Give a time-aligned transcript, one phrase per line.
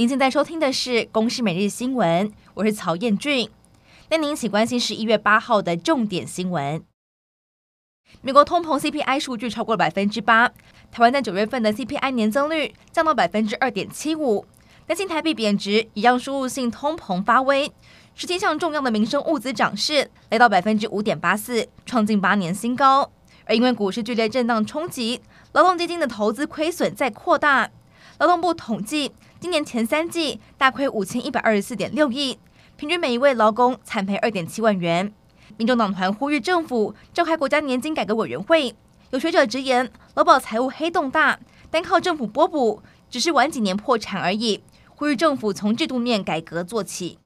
[0.00, 3.50] 您现在收听的是《公视每日新闻》，我是曹彦俊。
[4.08, 6.82] 带您一起关心十一月八号的重点新闻。
[8.22, 10.48] 美国通膨 CPI 数据超过了百分之八，
[10.90, 14.46] 台湾在九月份的 CPI 年增率降到百分之二点七五。
[14.86, 17.70] 担心台币贬值，一样输入性通膨发威。
[18.14, 23.10] 十七项重要的民生物资涨势来到百分之五点八四，创近八年新高。
[23.44, 25.20] 而因为股市剧烈震荡冲击，
[25.52, 27.68] 劳动基金的投资亏损在扩大。
[28.20, 29.12] 劳动部统计。
[29.40, 32.38] 今年前三季大亏五千一百二十四点六亿，
[32.76, 35.10] 平均每一位劳工惨赔二点七万元。
[35.56, 38.76] 民众党团呼吁政府召开国家年金改革委员会。
[39.08, 44.62] 有学者直言，劳保财务黑洞大，单靠政府拨补只是晚几年破产而已。
[44.88, 47.18] 呼吁政府从制度面改革做起。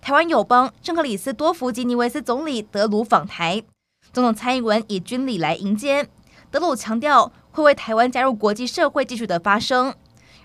[0.00, 3.64] 台湾友邦圣克里斯多福及尼维斯总理德鲁访台，
[4.12, 6.08] 总统蔡英文以军礼来迎接。
[6.52, 9.94] 德鲁强调会为台湾加入国际社会继续的发声。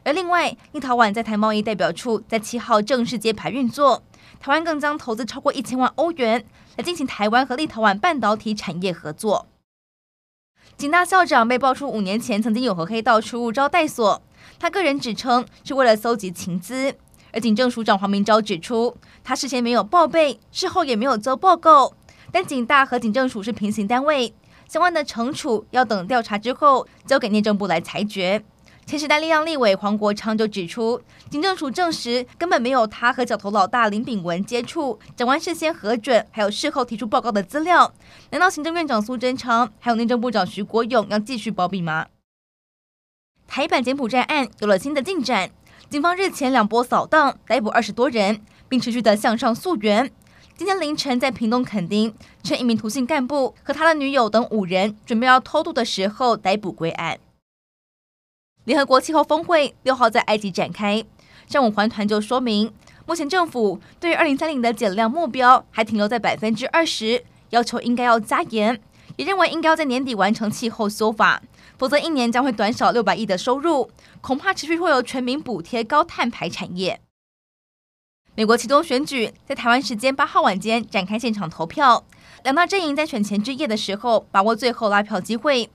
[0.04, 4.02] 而另外，立陶宛在台贸易代表处在七号正式揭牌运作，
[4.40, 6.45] 台湾更将投资超过一千万欧元
[6.78, 9.48] 来进行台湾和立陶宛半导体产业合作。
[10.78, 14.23] 警大校长被爆出五年前曾经有和黑道出入招待所，
[14.58, 16.96] 他个人指称是为了搜集情资，
[17.34, 21.94] 而警政署长黄明昭指出，他事先没有报备，事后也没有做报告，
[22.31, 24.34] 但警大和警政署是平行单位，
[24.72, 28.42] 相关的惩处要等调查之后交给内政部来裁决。
[28.86, 37.94] 前时代力量立委黄国昌就指出，警政署证实根本没有他和角头老大林炳文接触，长官事先核准，还有事后提出报告的资料。
[38.30, 42.08] 难道行政院长苏贞昌还有内政部长徐国勇要继续包庇吗？
[43.50, 45.52] 台版柬埔寨案有了新的进展，
[45.90, 50.10] 警方日前两波扫荡逮捕二十多人，并持续的向上溯源。
[50.58, 52.14] 今天凌晨在屏东垦丁，
[52.44, 57.20] 趁一名涂姓干部和他的女友等五人准备要偷渡的时候逮捕归案。
[58.66, 61.03] 联合国气候峰会六号在埃及展开，
[61.48, 62.72] 上午环团就说明，
[63.08, 68.80] 目前政府对于二零三零的减量目标还停留在百分之二十，要求应该要加严，
[69.16, 71.42] 也认为应该要在年底完成气候修法，
[71.80, 73.90] 否则一年将会短少六百亿的收入，
[74.22, 77.02] 恐怕持续会有全民补贴高碳排产业。
[78.41, 82.03] 美国期中选举在台湾时间八号晚间展开现场投票，
[82.44, 85.69] 两大阵营在选前之夜的时候把握最后拉票机会。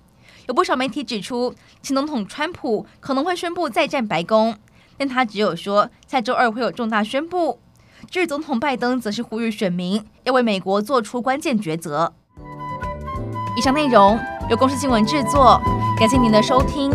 [0.48, 4.56] 有不少媒体指出，前总统川普可能会宣布再战白宫，
[4.98, 7.60] 但他只有说下周二会有重大宣布。
[8.10, 12.14] 至于总统拜登，则是呼吁选民要为美国做出关键抉择。
[13.56, 14.18] 以上内容
[14.50, 15.62] 由公司新闻制作，
[15.96, 16.90] 感谢您的收听。